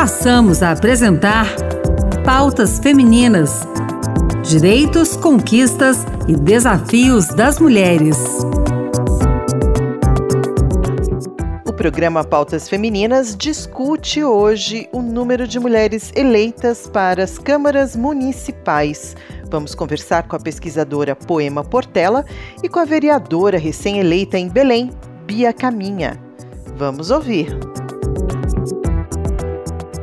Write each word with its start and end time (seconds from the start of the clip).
passamos 0.00 0.62
a 0.62 0.70
apresentar 0.70 1.46
Pautas 2.24 2.78
Femininas: 2.78 3.68
Direitos, 4.42 5.14
Conquistas 5.14 6.06
e 6.26 6.34
Desafios 6.34 7.26
das 7.26 7.58
Mulheres. 7.58 8.16
O 11.66 11.72
programa 11.74 12.24
Pautas 12.24 12.66
Femininas 12.66 13.36
discute 13.36 14.24
hoje 14.24 14.88
o 14.90 15.02
número 15.02 15.46
de 15.46 15.60
mulheres 15.60 16.10
eleitas 16.16 16.86
para 16.86 17.22
as 17.22 17.36
câmaras 17.36 17.94
municipais. 17.94 19.14
Vamos 19.50 19.74
conversar 19.74 20.26
com 20.26 20.34
a 20.34 20.40
pesquisadora 20.40 21.14
Poema 21.14 21.62
Portela 21.62 22.24
e 22.62 22.70
com 22.70 22.78
a 22.78 22.86
vereadora 22.86 23.58
recém-eleita 23.58 24.38
em 24.38 24.48
Belém, 24.48 24.92
Bia 25.26 25.52
Caminha. 25.52 26.18
Vamos 26.78 27.10
ouvir. 27.10 27.54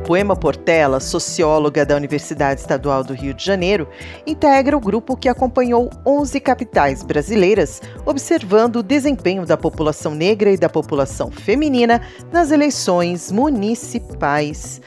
Poema 0.08 0.34
Portela, 0.34 1.00
socióloga 1.00 1.84
da 1.84 1.94
Universidade 1.94 2.62
Estadual 2.62 3.04
do 3.04 3.12
Rio 3.12 3.34
de 3.34 3.44
Janeiro, 3.44 3.86
integra 4.26 4.74
o 4.74 4.80
grupo 4.80 5.14
que 5.14 5.28
acompanhou 5.28 5.90
11 6.06 6.40
capitais 6.40 7.02
brasileiras, 7.02 7.82
observando 8.06 8.76
o 8.76 8.82
desempenho 8.82 9.44
da 9.44 9.54
população 9.54 10.14
negra 10.14 10.50
e 10.50 10.56
da 10.56 10.66
população 10.66 11.30
feminina 11.30 12.00
nas 12.32 12.50
eleições 12.50 13.30
municipais. 13.30 14.80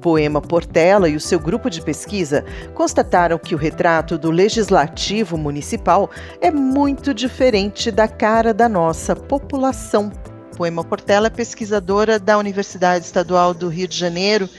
Poema 0.00 0.40
Portela 0.40 1.08
e 1.08 1.16
o 1.16 1.20
seu 1.20 1.40
grupo 1.40 1.68
de 1.68 1.82
pesquisa 1.82 2.44
constataram 2.72 3.36
que 3.36 3.56
o 3.56 3.58
retrato 3.58 4.16
do 4.16 4.30
legislativo 4.30 5.36
municipal 5.36 6.08
é 6.40 6.52
muito 6.52 7.12
diferente 7.12 7.90
da 7.90 8.06
cara 8.06 8.54
da 8.54 8.68
nossa 8.68 9.16
população 9.16 10.12
Poema 10.58 10.82
Portela 10.82 11.30
pesquisadora 11.30 12.18
da 12.18 12.36
Universidade 12.36 13.04
Estadual 13.04 13.54
do 13.54 13.68
Rio 13.68 13.86
de 13.86 13.96
Janeiro. 13.96 14.50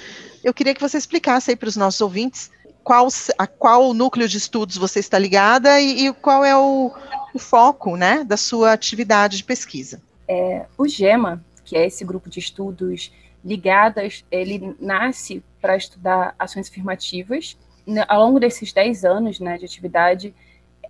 Eu 0.42 0.54
queria 0.54 0.74
que 0.74 0.80
você 0.80 0.98
explicasse 0.98 1.52
aí 1.52 1.58
para 1.58 1.68
os 1.68 1.76
nossos 1.76 2.00
ouvintes 2.00 2.50
qual, 2.82 3.10
a 3.38 3.46
qual 3.46 3.94
núcleo 3.94 4.26
de 4.26 4.38
estudos 4.38 4.78
você 4.78 5.02
está 5.02 5.20
ligada 5.20 5.78
e, 5.82 6.08
e 6.08 6.14
qual 6.14 6.46
é 6.46 6.56
o, 6.56 6.90
o, 7.34 7.38
foco 7.38 7.98
né, 7.98 8.24
da 8.24 8.38
sua 8.38 8.72
atividade 8.72 9.36
de 9.36 9.44
pesquisa. 9.44 10.02
É, 10.26 10.66
o 10.78 10.88
GEMA, 10.88 11.44
que 11.66 11.76
é 11.76 11.86
esse 11.86 12.06
grupo 12.06 12.30
de 12.30 12.40
estudos 12.40 13.12
ligadas, 13.44 14.24
ele 14.32 14.74
nasce 14.80 15.44
para 15.60 15.76
estudar 15.76 16.34
ações 16.40 16.70
afirmativas. 16.70 17.58
Ao 18.08 18.22
longo 18.22 18.40
desses 18.40 18.72
10 18.72 19.04
anos 19.04 19.42
né, 19.42 19.58
de 19.58 19.66
atividade, 19.66 20.34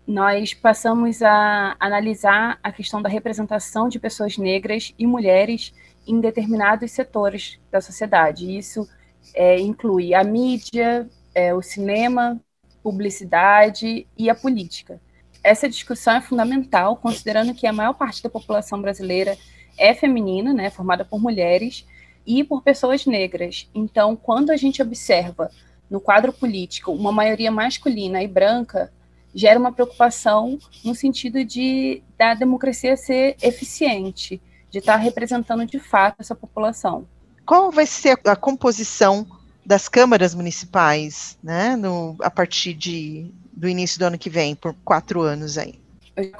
nós 0.10 0.56
passamos 0.56 1.22
a 1.22 1.76
analisar 1.80 2.58
a 2.64 2.72
questão 2.72 3.00
da 3.00 3.08
representação 3.08 3.88
de 3.88 4.00
pessoas 4.00 4.40
negras 4.40 4.92
e 4.98 5.06
mulheres 5.06 5.72
em 6.08 6.20
determinados 6.20 6.90
setores 6.90 7.60
da 7.72 7.80
sociedade. 7.80 8.58
Isso 8.58 8.90
é, 9.36 9.60
inclui 9.60 10.16
a 10.16 10.24
mídia, 10.24 11.08
é, 11.36 11.54
o 11.54 11.62
cinema, 11.62 12.42
publicidade 12.82 14.08
e 14.18 14.32
a 14.32 14.34
política. 14.34 15.00
Essa 15.44 15.70
discussão 15.70 16.16
é 16.16 16.22
fundamental, 16.22 16.98
considerando 16.98 17.54
que 17.54 17.68
a 17.68 17.74
maior 17.74 17.94
parte 17.94 18.24
da 18.24 18.32
população 18.32 18.82
brasileira 18.82 19.38
é 19.78 19.94
feminina, 19.94 20.52
né, 20.56 20.72
formada 20.72 21.06
por 21.06 21.22
mulheres 21.22 21.86
e 22.26 22.44
por 22.44 22.64
pessoas 22.64 23.06
negras. 23.06 23.70
Então, 23.76 24.16
quando 24.16 24.50
a 24.50 24.58
gente 24.58 24.82
observa 24.82 25.52
no 25.88 26.02
quadro 26.02 26.34
político 26.34 26.92
uma 26.92 27.12
maioria 27.12 27.52
masculina 27.52 28.24
e 28.24 28.28
branca, 28.28 28.92
gera 29.34 29.60
uma 29.60 29.72
preocupação 29.72 30.58
no 30.84 30.96
sentido 30.96 31.44
de 31.44 32.02
da 32.18 32.34
democracia 32.34 32.98
ser 32.98 33.36
eficiente, 33.42 34.42
de 34.70 34.80
estar 34.80 34.98
representando 34.98 35.66
de 35.66 35.80
fato 35.80 36.18
essa 36.20 36.36
população. 36.36 37.08
Qual 37.46 37.72
vai 37.72 37.86
ser 37.86 38.20
a 38.26 38.36
composição 38.36 39.26
das 39.66 39.88
câmaras 39.88 40.34
municipais, 40.34 41.38
né, 41.44 41.76
no, 41.76 42.16
a 42.22 42.30
partir 42.30 42.74
de, 42.74 43.32
do 43.54 43.68
início 43.68 44.00
do 44.00 44.06
ano 44.06 44.18
que 44.18 44.30
vem, 44.30 44.56
por 44.56 44.74
quatro 44.84 45.22
anos 45.22 45.58
aí? 45.58 45.80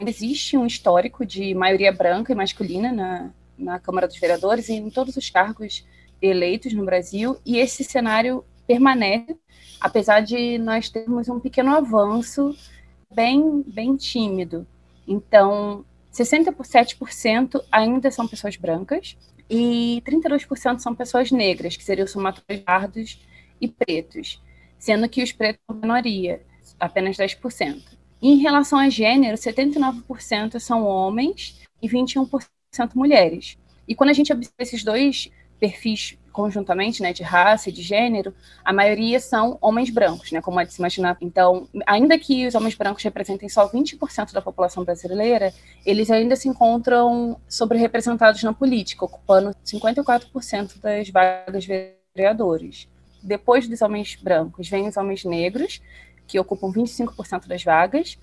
Existe 0.02 0.58
um 0.58 0.66
histórico 0.66 1.26
de 1.26 1.54
maioria 1.54 1.92
branca 1.92 2.32
e 2.32 2.36
masculina 2.36 2.92
na, 2.92 3.30
na 3.58 3.80
Câmara 3.80 4.08
dos 4.08 4.20
Vereadores 4.20 4.68
e 4.70 4.74
em 4.74 4.90
todos 4.90 5.16
os 5.16 5.30
cargos 5.30 5.86
eleitos 6.22 6.74
no 6.74 6.84
Brasil, 6.84 7.38
e 7.46 7.58
esse 7.58 7.84
cenário 7.84 8.44
permanece, 8.68 9.38
apesar 9.80 10.20
de 10.20 10.58
nós 10.58 10.90
termos 10.90 11.30
um 11.30 11.40
pequeno 11.40 11.76
avanço 11.76 12.56
bem, 13.14 13.64
bem 13.66 13.96
tímido. 13.96 14.66
Então, 15.08 15.84
67% 16.14 17.62
ainda 17.72 18.12
são 18.12 18.28
pessoas 18.28 18.56
brancas 18.56 19.18
e 19.50 20.02
32% 20.06 20.80
são 20.80 20.94
pessoas 20.94 21.32
negras, 21.32 21.76
que 21.76 21.84
seriam 21.84 22.08
somatórios 22.08 22.64
pardos 22.64 23.20
e 23.60 23.68
pretos, 23.68 24.42
sendo 24.78 25.10
que 25.10 25.24
os 25.24 25.32
pretos 25.32 25.62
são 25.70 25.80
minoria, 25.80 26.42
apenas 26.80 27.18
10%. 27.18 27.82
E 28.22 28.30
em 28.30 28.38
relação 28.38 28.78
a 28.78 28.90
gênero, 28.90 29.38
79% 29.38 30.60
são 30.60 30.86
homens 30.86 31.60
e 31.82 31.88
21% 31.88 32.40
mulheres. 32.94 33.58
E 33.88 33.96
quando 33.96 34.12
a 34.12 34.14
gente 34.14 34.32
observa 34.32 34.56
esses 34.60 34.84
dois 34.84 35.32
perfis 35.60 36.18
conjuntamente, 36.40 37.02
né, 37.02 37.12
de 37.12 37.22
raça 37.22 37.68
e 37.68 37.72
de 37.74 37.82
gênero, 37.82 38.34
a 38.64 38.72
maioria 38.72 39.20
são 39.20 39.58
homens 39.60 39.90
brancos, 39.90 40.32
né, 40.32 40.42
como 40.42 40.58
é 40.58 40.64
de 40.64 40.72
se 40.72 40.80
imaginar. 40.80 41.18
Então, 41.20 41.68
ainda 41.86 42.18
que 42.18 42.48
os 42.48 42.56
homens 42.56 42.76
brancos 42.76 43.04
representem 43.04 43.50
só 43.50 43.68
20% 43.68 44.32
da 44.32 44.42
população 44.42 44.86
brasileira, 44.86 45.54
eles 45.86 46.10
ainda 46.10 46.38
se 46.38 46.48
encontram 46.48 47.38
sobre-representados 47.50 48.42
na 48.42 48.54
política, 48.54 49.04
ocupando 49.04 49.54
54% 49.66 50.80
das 50.80 51.10
vagas 51.10 51.66
vereadores. 51.66 52.88
Depois 53.22 53.68
dos 53.68 53.82
homens 53.82 54.16
brancos, 54.16 54.70
vêm 54.70 54.88
os 54.88 54.96
homens 54.96 55.26
negros, 55.26 55.82
que 56.26 56.40
ocupam 56.40 56.72
25% 56.72 57.48
das 57.48 57.66
vagas, 57.66 58.18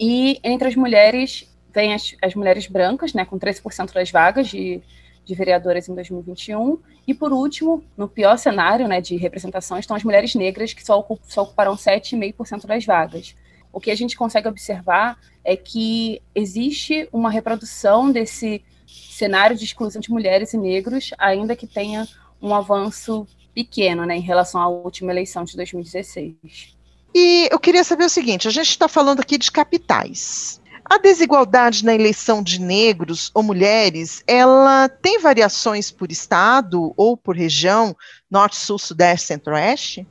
e 0.00 0.40
entre 0.42 0.66
as 0.66 0.74
mulheres, 0.74 1.48
vêm 1.72 1.94
as, 1.94 2.16
as 2.20 2.34
mulheres 2.34 2.66
brancas, 2.66 3.14
né, 3.14 3.24
com 3.24 3.38
13% 3.38 3.92
das 3.92 4.10
vagas 4.10 4.48
de 4.48 4.82
de 5.24 5.34
vereadoras 5.34 5.88
em 5.88 5.94
2021. 5.94 6.78
E, 7.06 7.14
por 7.14 7.32
último, 7.32 7.82
no 7.96 8.08
pior 8.08 8.36
cenário 8.36 8.88
né, 8.88 9.00
de 9.00 9.16
representação, 9.16 9.78
estão 9.78 9.96
as 9.96 10.04
mulheres 10.04 10.34
negras, 10.34 10.72
que 10.72 10.84
só, 10.84 10.98
ocupam, 10.98 11.24
só 11.26 11.42
ocuparão 11.42 11.74
7,5% 11.74 12.66
das 12.66 12.84
vagas. 12.84 13.34
O 13.72 13.80
que 13.80 13.90
a 13.90 13.94
gente 13.94 14.16
consegue 14.16 14.48
observar 14.48 15.18
é 15.44 15.56
que 15.56 16.20
existe 16.34 17.08
uma 17.12 17.30
reprodução 17.30 18.10
desse 18.10 18.62
cenário 18.86 19.56
de 19.56 19.64
exclusão 19.64 20.00
de 20.00 20.10
mulheres 20.10 20.52
e 20.52 20.58
negros, 20.58 21.10
ainda 21.18 21.56
que 21.56 21.66
tenha 21.66 22.06
um 22.40 22.54
avanço 22.54 23.26
pequeno 23.54 24.04
né, 24.04 24.16
em 24.16 24.20
relação 24.20 24.60
à 24.60 24.68
última 24.68 25.12
eleição 25.12 25.44
de 25.44 25.56
2016. 25.56 26.76
E 27.14 27.48
eu 27.50 27.58
queria 27.58 27.84
saber 27.84 28.04
o 28.04 28.10
seguinte: 28.10 28.48
a 28.48 28.50
gente 28.50 28.70
está 28.70 28.88
falando 28.88 29.20
aqui 29.20 29.36
de 29.36 29.50
capitais. 29.50 30.61
A 30.84 30.98
desigualdade 30.98 31.84
na 31.84 31.94
eleição 31.94 32.42
de 32.42 32.60
negros 32.60 33.30
ou 33.34 33.42
mulheres, 33.42 34.22
ela 34.26 34.88
tem 34.88 35.20
variações 35.20 35.90
por 35.90 36.10
estado 36.10 36.92
ou 36.96 37.16
por 37.16 37.36
região, 37.36 37.96
norte, 38.30 38.56
sul, 38.56 38.78
sudeste, 38.78 39.28
centro-oeste? 39.28 40.06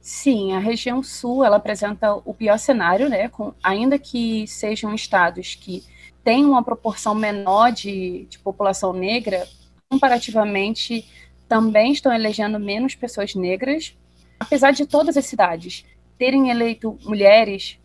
Sim, 0.00 0.54
a 0.54 0.58
região 0.58 1.02
sul 1.02 1.44
ela 1.44 1.56
apresenta 1.56 2.14
o 2.24 2.34
pior 2.34 2.58
cenário, 2.58 3.08
né? 3.08 3.28
Com, 3.28 3.52
ainda 3.62 3.98
que 3.98 4.46
sejam 4.46 4.94
estados 4.94 5.54
que 5.54 5.84
têm 6.24 6.44
uma 6.44 6.62
proporção 6.62 7.14
menor 7.14 7.70
de, 7.72 8.26
de 8.28 8.38
população 8.38 8.92
negra, 8.92 9.46
comparativamente 9.88 11.06
também 11.48 11.92
estão 11.92 12.12
elegendo 12.12 12.58
menos 12.58 12.94
pessoas 12.94 13.34
negras, 13.34 13.94
apesar 14.38 14.72
de 14.72 14.84
todas 14.84 15.16
as 15.16 15.26
cidades 15.26 15.84
terem 16.18 16.50
eleito 16.50 16.98
mulheres 17.04 17.78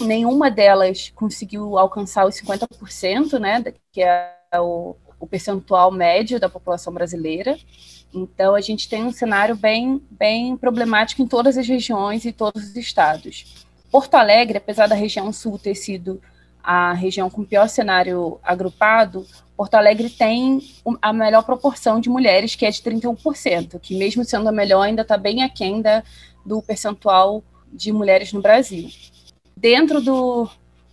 nenhuma 0.00 0.50
delas 0.50 1.12
conseguiu 1.14 1.78
alcançar 1.78 2.26
os 2.26 2.34
50%, 2.36 3.38
né, 3.38 3.62
que 3.92 4.02
é 4.02 4.34
o, 4.54 4.96
o 5.18 5.26
percentual 5.26 5.90
médio 5.90 6.38
da 6.38 6.48
população 6.48 6.92
brasileira. 6.92 7.58
Então, 8.12 8.54
a 8.54 8.60
gente 8.60 8.88
tem 8.88 9.04
um 9.04 9.12
cenário 9.12 9.56
bem, 9.56 10.02
bem 10.10 10.56
problemático 10.56 11.22
em 11.22 11.26
todas 11.26 11.56
as 11.56 11.66
regiões 11.66 12.24
e 12.24 12.32
todos 12.32 12.62
os 12.62 12.76
estados. 12.76 13.66
Porto 13.90 14.14
Alegre, 14.14 14.58
apesar 14.58 14.86
da 14.86 14.94
região 14.94 15.32
sul 15.32 15.58
ter 15.58 15.74
sido 15.74 16.20
a 16.62 16.92
região 16.92 17.30
com 17.30 17.44
pior 17.44 17.68
cenário 17.68 18.40
agrupado, 18.42 19.26
Porto 19.56 19.74
Alegre 19.74 20.10
tem 20.10 20.60
a 21.00 21.12
melhor 21.12 21.42
proporção 21.44 22.00
de 22.00 22.08
mulheres, 22.10 22.54
que 22.54 22.66
é 22.66 22.70
de 22.70 22.82
31%, 22.82 23.78
que 23.80 23.96
mesmo 23.96 24.24
sendo 24.24 24.48
a 24.48 24.52
melhor, 24.52 24.82
ainda 24.82 25.02
está 25.02 25.16
bem 25.16 25.42
aquém 25.42 25.80
da, 25.80 26.02
do 26.44 26.60
percentual 26.60 27.42
de 27.72 27.92
mulheres 27.92 28.32
no 28.32 28.42
Brasil 28.42 28.88
dentro 29.66 30.00
do, 30.00 30.48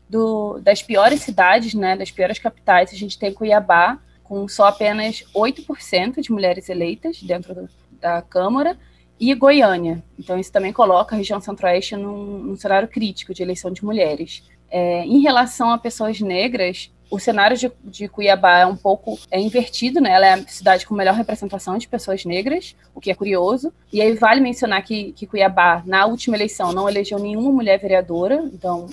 do, 0.10 0.60
das 0.60 0.82
piores 0.82 1.22
cidades, 1.22 1.76
né, 1.76 1.96
das 1.96 2.10
piores 2.10 2.40
capitais, 2.40 2.92
a 2.92 2.96
gente 2.96 3.20
tem 3.20 3.32
Cuiabá, 3.32 4.00
com 4.24 4.48
só 4.48 4.66
apenas 4.66 5.24
8% 5.36 6.20
de 6.20 6.32
mulheres 6.32 6.70
eleitas 6.70 7.22
dentro 7.22 7.54
do, 7.54 7.70
da 8.02 8.20
Câmara, 8.24 8.76
e 9.20 9.32
Goiânia. 9.36 10.04
Então, 10.18 10.40
isso 10.40 10.52
também 10.52 10.74
coloca 10.74 11.14
a 11.14 11.18
região 11.20 11.40
centro-oeste 11.40 11.96
num, 11.96 12.40
num 12.40 12.56
cenário 12.56 12.88
crítico 12.88 13.32
de 13.32 13.44
eleição 13.44 13.70
de 13.72 13.86
mulheres. 13.86 14.44
É, 14.72 15.06
em 15.06 15.22
relação 15.22 15.70
a 15.70 15.78
pessoas 15.78 16.20
negras, 16.20 16.92
o 17.10 17.20
cenário 17.20 17.56
de, 17.58 17.72
de, 17.84 18.08
Cuiabá 18.08 18.60
é 18.60 18.66
um 18.66 18.76
pouco 18.76 19.20
é 19.30 19.40
invertido, 19.40 20.02
né? 20.02 20.12
Ela 20.12 20.26
é 20.26 20.34
a 20.34 20.48
cidade 20.48 20.86
com 20.86 20.96
melhor 20.96 21.14
representação 21.14 21.78
de 21.78 21.88
pessoas 21.88 22.26
negras, 22.26 22.76
o 22.94 23.00
que 23.00 23.12
é 23.12 23.16
curioso. 23.16 23.72
E 23.92 24.02
aí 24.02 24.14
vale 24.14 24.42
mencionar 24.42 24.84
que, 24.84 25.12
que 25.14 25.28
Cuiabá, 25.28 25.84
na 25.86 26.06
última 26.06 26.36
eleição, 26.36 26.72
não 26.72 26.90
elegeu 26.90 27.20
nenhuma 27.20 27.52
mulher 27.52 27.80
vereadora, 27.80 28.50
então 28.54 28.88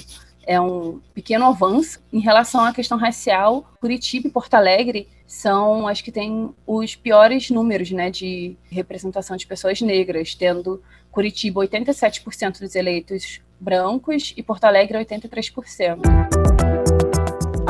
é 0.47 0.61
um 0.61 1.01
pequeno 1.15 1.47
avanço. 1.47 2.01
Em 2.13 2.21
relação 2.21 2.65
à 2.65 2.73
questão 2.73 2.99
racial, 2.99 3.73
Curitiba 3.81 4.29
e 4.29 4.31
Porto 4.31 4.55
Alegre 4.55 5.09
são 5.27 5.87
as 5.87 6.01
que 6.01 6.11
têm 6.11 6.53
os 6.67 6.97
piores 6.97 7.51
números 7.51 7.91
né, 7.93 8.11
de 8.11 8.57
representação 8.69 9.37
de 9.37 9.47
pessoas 9.47 9.81
negras, 9.81 10.35
tendo 10.35 10.83
Curitiba 11.11 11.61
87% 11.61 12.61
dos 12.61 12.75
eleitos 12.75 13.41
brancos 13.61 14.35
e 14.37 14.43
Porto 14.43 14.65
Alegre 14.65 14.99
83%. 14.99 16.40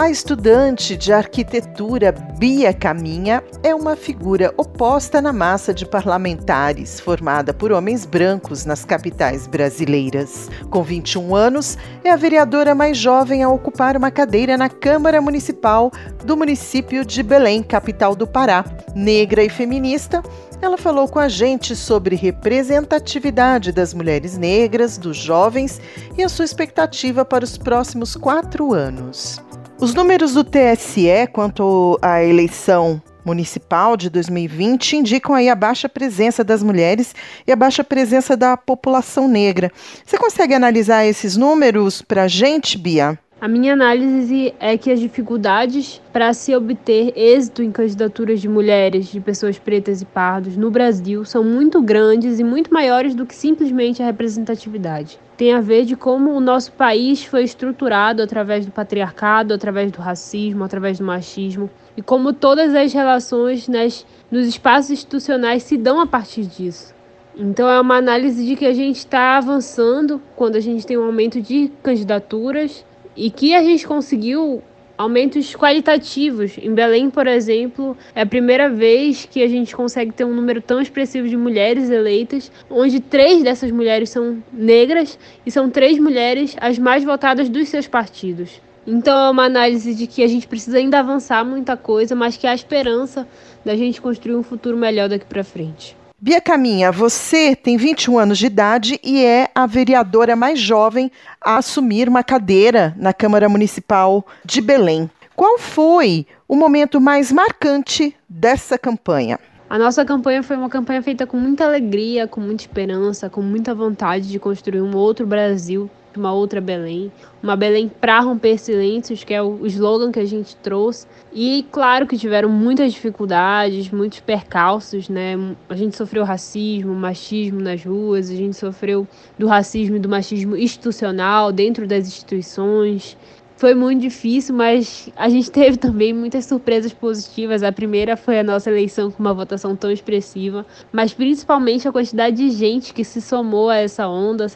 A 0.00 0.08
estudante 0.08 0.96
de 0.96 1.12
arquitetura 1.12 2.10
Bia 2.10 2.72
Caminha 2.72 3.44
é 3.62 3.74
uma 3.74 3.94
figura 3.94 4.50
oposta 4.56 5.20
na 5.20 5.30
massa 5.30 5.74
de 5.74 5.84
parlamentares, 5.84 6.98
formada 6.98 7.52
por 7.52 7.70
homens 7.70 8.06
brancos 8.06 8.64
nas 8.64 8.82
capitais 8.82 9.46
brasileiras. 9.46 10.48
Com 10.70 10.82
21 10.82 11.34
anos, 11.34 11.76
é 12.02 12.10
a 12.10 12.16
vereadora 12.16 12.74
mais 12.74 12.96
jovem 12.96 13.42
a 13.42 13.50
ocupar 13.50 13.94
uma 13.94 14.10
cadeira 14.10 14.56
na 14.56 14.70
Câmara 14.70 15.20
Municipal 15.20 15.92
do 16.24 16.34
município 16.34 17.04
de 17.04 17.22
Belém, 17.22 17.62
capital 17.62 18.16
do 18.16 18.26
Pará. 18.26 18.64
Negra 18.94 19.44
e 19.44 19.50
feminista, 19.50 20.22
ela 20.62 20.78
falou 20.78 21.08
com 21.08 21.18
a 21.18 21.28
gente 21.28 21.76
sobre 21.76 22.16
representatividade 22.16 23.70
das 23.70 23.92
mulheres 23.92 24.38
negras, 24.38 24.96
dos 24.96 25.18
jovens 25.18 25.78
e 26.16 26.22
a 26.22 26.28
sua 26.30 26.46
expectativa 26.46 27.22
para 27.22 27.44
os 27.44 27.58
próximos 27.58 28.16
quatro 28.16 28.72
anos. 28.72 29.38
Os 29.80 29.94
números 29.94 30.34
do 30.34 30.44
TSE 30.44 31.26
quanto 31.32 31.98
à 32.02 32.22
eleição 32.22 33.00
municipal 33.24 33.96
de 33.96 34.10
2020 34.10 34.96
indicam 34.96 35.34
aí 35.34 35.48
a 35.48 35.54
baixa 35.54 35.88
presença 35.88 36.44
das 36.44 36.62
mulheres 36.62 37.14
e 37.46 37.50
a 37.50 37.56
baixa 37.56 37.82
presença 37.82 38.36
da 38.36 38.58
população 38.58 39.26
negra. 39.26 39.72
Você 40.04 40.18
consegue 40.18 40.52
analisar 40.52 41.06
esses 41.06 41.34
números 41.34 42.02
para 42.02 42.24
a 42.24 42.28
gente, 42.28 42.76
Bia? 42.76 43.18
A 43.40 43.48
minha 43.48 43.72
análise 43.72 44.52
é 44.60 44.76
que 44.76 44.92
as 44.92 45.00
dificuldades 45.00 45.98
para 46.12 46.30
se 46.34 46.54
obter 46.54 47.10
êxito 47.16 47.62
em 47.62 47.72
candidaturas 47.72 48.38
de 48.38 48.46
mulheres, 48.46 49.06
de 49.06 49.18
pessoas 49.18 49.58
pretas 49.58 50.02
e 50.02 50.04
pardos 50.04 50.58
no 50.58 50.70
Brasil 50.70 51.24
são 51.24 51.42
muito 51.42 51.80
grandes 51.80 52.38
e 52.38 52.44
muito 52.44 52.70
maiores 52.70 53.14
do 53.14 53.24
que 53.24 53.34
simplesmente 53.34 54.02
a 54.02 54.04
representatividade. 54.04 55.18
Tem 55.38 55.54
a 55.54 55.60
ver 55.62 55.86
de 55.86 55.96
como 55.96 56.32
o 56.32 56.40
nosso 56.40 56.70
país 56.72 57.24
foi 57.24 57.42
estruturado 57.42 58.22
através 58.22 58.66
do 58.66 58.72
patriarcado, 58.72 59.54
através 59.54 59.90
do 59.90 60.02
racismo, 60.02 60.62
através 60.62 60.98
do 60.98 61.06
machismo 61.06 61.70
e 61.96 62.02
como 62.02 62.34
todas 62.34 62.74
as 62.74 62.92
relações 62.92 63.66
nas, 63.68 64.04
nos 64.30 64.46
espaços 64.46 64.90
institucionais 64.90 65.62
se 65.62 65.78
dão 65.78 65.98
a 65.98 66.06
partir 66.06 66.44
disso. 66.44 66.94
Então 67.34 67.66
é 67.70 67.80
uma 67.80 67.96
análise 67.96 68.44
de 68.44 68.54
que 68.54 68.66
a 68.66 68.74
gente 68.74 68.96
está 68.96 69.38
avançando 69.38 70.20
quando 70.36 70.56
a 70.56 70.60
gente 70.60 70.86
tem 70.86 70.98
um 70.98 71.04
aumento 71.04 71.40
de 71.40 71.72
candidaturas 71.82 72.84
e 73.16 73.30
que 73.30 73.54
a 73.54 73.62
gente 73.62 73.86
conseguiu 73.86 74.62
aumentos 75.00 75.56
qualitativos. 75.56 76.58
Em 76.58 76.74
Belém, 76.74 77.08
por 77.08 77.26
exemplo, 77.26 77.96
é 78.14 78.20
a 78.20 78.26
primeira 78.26 78.68
vez 78.68 79.24
que 79.24 79.42
a 79.42 79.48
gente 79.48 79.74
consegue 79.74 80.12
ter 80.12 80.24
um 80.24 80.34
número 80.34 80.60
tão 80.60 80.78
expressivo 80.78 81.26
de 81.26 81.38
mulheres 81.38 81.88
eleitas, 81.88 82.52
onde 82.68 83.00
três 83.00 83.42
dessas 83.42 83.70
mulheres 83.70 84.10
são 84.10 84.42
negras 84.52 85.18
e 85.46 85.50
são 85.50 85.70
três 85.70 85.98
mulheres 85.98 86.54
as 86.60 86.78
mais 86.78 87.02
votadas 87.02 87.48
dos 87.48 87.68
seus 87.70 87.86
partidos. 87.86 88.60
Então 88.86 89.16
é 89.18 89.30
uma 89.30 89.44
análise 89.44 89.94
de 89.94 90.06
que 90.06 90.22
a 90.22 90.26
gente 90.26 90.46
precisa 90.46 90.76
ainda 90.76 90.98
avançar 90.98 91.44
muita 91.44 91.78
coisa, 91.78 92.14
mas 92.14 92.36
que 92.36 92.46
há 92.46 92.54
esperança 92.54 93.26
da 93.64 93.74
gente 93.76 94.02
construir 94.02 94.36
um 94.36 94.42
futuro 94.42 94.76
melhor 94.76 95.08
daqui 95.08 95.24
para 95.24 95.44
frente. 95.44 95.96
Bia 96.22 96.38
Caminha, 96.38 96.92
você 96.92 97.56
tem 97.56 97.78
21 97.78 98.18
anos 98.18 98.36
de 98.36 98.44
idade 98.44 99.00
e 99.02 99.24
é 99.24 99.48
a 99.54 99.64
vereadora 99.64 100.36
mais 100.36 100.60
jovem 100.60 101.10
a 101.40 101.56
assumir 101.56 102.10
uma 102.10 102.22
cadeira 102.22 102.94
na 102.98 103.14
Câmara 103.14 103.48
Municipal 103.48 104.26
de 104.44 104.60
Belém. 104.60 105.10
Qual 105.34 105.58
foi 105.58 106.26
o 106.46 106.54
momento 106.54 107.00
mais 107.00 107.32
marcante 107.32 108.14
dessa 108.28 108.76
campanha? 108.76 109.40
A 109.70 109.78
nossa 109.78 110.04
campanha 110.04 110.42
foi 110.42 110.58
uma 110.58 110.68
campanha 110.68 111.00
feita 111.00 111.26
com 111.26 111.38
muita 111.38 111.64
alegria, 111.64 112.28
com 112.28 112.38
muita 112.42 112.64
esperança, 112.64 113.30
com 113.30 113.40
muita 113.40 113.74
vontade 113.74 114.28
de 114.28 114.38
construir 114.38 114.82
um 114.82 114.94
outro 114.94 115.26
Brasil 115.26 115.88
uma 116.18 116.32
outra 116.32 116.60
Belém, 116.60 117.12
uma 117.42 117.54
Belém 117.54 117.88
para 117.88 118.20
romper 118.20 118.58
silêncios, 118.58 119.22
que 119.22 119.32
é 119.32 119.42
o 119.42 119.66
slogan 119.66 120.10
que 120.10 120.18
a 120.18 120.24
gente 120.24 120.56
trouxe. 120.56 121.06
E 121.32 121.64
claro 121.70 122.06
que 122.06 122.16
tiveram 122.16 122.48
muitas 122.48 122.92
dificuldades, 122.92 123.90
muitos 123.90 124.20
percalços, 124.20 125.08
né? 125.08 125.36
A 125.68 125.76
gente 125.76 125.96
sofreu 125.96 126.24
racismo, 126.24 126.94
machismo 126.94 127.60
nas 127.60 127.84
ruas, 127.84 128.30
a 128.30 128.34
gente 128.34 128.56
sofreu 128.56 129.06
do 129.38 129.46
racismo 129.46 129.96
e 129.96 130.00
do 130.00 130.08
machismo 130.08 130.56
institucional 130.56 131.52
dentro 131.52 131.86
das 131.86 132.06
instituições. 132.08 133.16
Foi 133.60 133.74
muito 133.74 134.00
difícil, 134.00 134.54
mas 134.54 135.10
a 135.14 135.28
gente 135.28 135.50
teve 135.50 135.76
também 135.78 136.14
muitas 136.14 136.46
surpresas 136.46 136.94
positivas. 136.94 137.62
A 137.62 137.70
primeira 137.70 138.16
foi 138.16 138.38
a 138.38 138.42
nossa 138.42 138.70
eleição 138.70 139.10
com 139.10 139.22
uma 139.22 139.34
votação 139.34 139.76
tão 139.76 139.90
expressiva, 139.90 140.64
mas 140.90 141.12
principalmente 141.12 141.86
a 141.86 141.92
quantidade 141.92 142.36
de 142.36 142.48
gente 142.48 142.94
que 142.94 143.04
se 143.04 143.20
somou 143.20 143.68
a 143.68 143.76
essa 143.76 144.08
onda. 144.08 144.46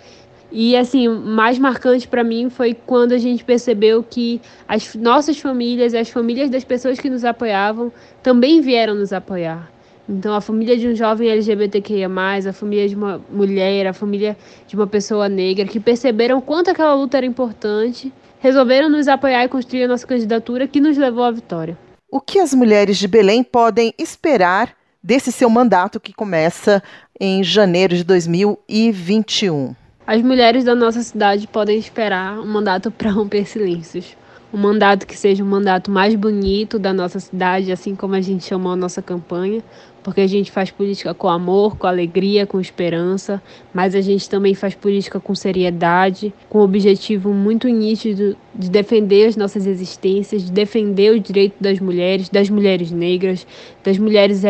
E 0.56 0.76
assim, 0.76 1.08
mais 1.08 1.58
marcante 1.58 2.06
para 2.06 2.22
mim 2.22 2.48
foi 2.48 2.74
quando 2.74 3.10
a 3.10 3.18
gente 3.18 3.42
percebeu 3.42 4.04
que 4.08 4.40
as 4.68 4.94
nossas 4.94 5.36
famílias, 5.36 5.92
as 5.94 6.08
famílias 6.08 6.48
das 6.48 6.62
pessoas 6.62 7.00
que 7.00 7.10
nos 7.10 7.24
apoiavam, 7.24 7.92
também 8.22 8.60
vieram 8.60 8.94
nos 8.94 9.12
apoiar. 9.12 9.68
Então, 10.08 10.32
a 10.32 10.40
família 10.40 10.76
de 10.76 10.86
um 10.86 10.94
jovem 10.94 11.28
LGBTQIA, 11.28 12.08
a 12.48 12.52
família 12.52 12.88
de 12.88 12.94
uma 12.94 13.20
mulher, 13.28 13.88
a 13.88 13.92
família 13.92 14.36
de 14.68 14.76
uma 14.76 14.86
pessoa 14.86 15.28
negra, 15.28 15.66
que 15.66 15.80
perceberam 15.80 16.40
quanto 16.40 16.70
aquela 16.70 16.94
luta 16.94 17.16
era 17.16 17.26
importante, 17.26 18.12
resolveram 18.38 18.88
nos 18.88 19.08
apoiar 19.08 19.42
e 19.42 19.48
construir 19.48 19.82
a 19.84 19.88
nossa 19.88 20.06
candidatura, 20.06 20.68
que 20.68 20.78
nos 20.80 20.96
levou 20.96 21.24
à 21.24 21.32
vitória. 21.32 21.76
O 22.08 22.20
que 22.20 22.38
as 22.38 22.54
mulheres 22.54 22.96
de 22.96 23.08
Belém 23.08 23.42
podem 23.42 23.92
esperar 23.98 24.72
desse 25.02 25.32
seu 25.32 25.50
mandato 25.50 25.98
que 25.98 26.12
começa 26.12 26.80
em 27.18 27.42
janeiro 27.42 27.96
de 27.96 28.04
2021? 28.04 29.74
As 30.06 30.20
mulheres 30.20 30.64
da 30.64 30.74
nossa 30.74 31.00
cidade 31.00 31.46
podem 31.46 31.78
esperar 31.78 32.38
um 32.38 32.44
mandato 32.44 32.90
para 32.90 33.10
romper 33.10 33.46
silêncios. 33.46 34.14
Um 34.52 34.58
mandato 34.58 35.06
que 35.06 35.16
seja 35.16 35.42
um 35.42 35.46
mandato 35.46 35.90
mais 35.90 36.14
bonito 36.14 36.78
da 36.78 36.92
nossa 36.92 37.18
cidade, 37.18 37.72
assim 37.72 37.94
como 37.96 38.14
a 38.14 38.20
gente 38.20 38.44
chamou 38.44 38.72
a 38.72 38.76
nossa 38.76 39.00
campanha, 39.00 39.62
porque 40.02 40.20
a 40.20 40.26
gente 40.26 40.52
faz 40.52 40.70
política 40.70 41.14
com 41.14 41.26
amor, 41.26 41.78
com 41.78 41.87
alegria, 41.87 42.46
com 42.46 42.61
esperança, 42.61 43.42
mas 43.73 43.94
a 43.94 44.02
gente 44.02 44.28
também 44.28 44.54
faz 44.54 44.75
política 44.75 45.18
com 45.18 45.34
seriedade, 45.34 46.34
com 46.50 46.58
o 46.58 46.64
objetivo 46.64 47.32
muito 47.32 47.66
nítido 47.66 48.37
de 48.54 48.68
defender 48.68 49.28
as 49.28 49.37
nossas 49.37 49.66
existências, 49.66 50.44
de 50.44 50.52
defender 50.52 51.12
o 51.12 51.18
direito 51.18 51.54
das 51.58 51.80
mulheres, 51.80 52.28
das 52.28 52.50
mulheres 52.50 52.90
negras, 52.90 53.46
das 53.82 53.96
mulheres 53.96 54.42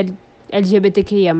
LGBTQIA, 0.50 1.32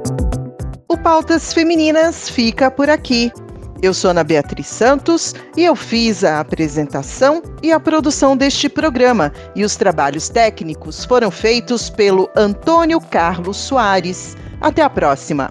O 0.88 0.96
Pautas 0.98 1.52
Femininas 1.52 2.28
fica 2.28 2.70
por 2.70 2.88
aqui. 2.90 3.32
Eu 3.82 3.92
sou 3.92 4.10
Ana 4.10 4.24
Beatriz 4.24 4.66
Santos 4.66 5.34
e 5.56 5.64
eu 5.64 5.76
fiz 5.76 6.24
a 6.24 6.40
apresentação 6.40 7.42
e 7.62 7.72
a 7.72 7.80
produção 7.80 8.36
deste 8.36 8.68
programa, 8.68 9.32
e 9.54 9.64
os 9.64 9.76
trabalhos 9.76 10.28
técnicos 10.28 11.04
foram 11.04 11.30
feitos 11.30 11.88
pelo 11.90 12.28
Antônio 12.36 13.00
Carlos 13.00 13.56
Soares. 13.56 14.36
Até 14.60 14.82
a 14.82 14.90
próxima! 14.90 15.50